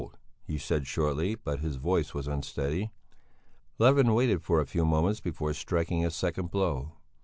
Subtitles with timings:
[0.41, 2.89] he said shortly, but his voice was unsteady.
[3.77, 6.93] Levin waited for a few moments before striking a second blow.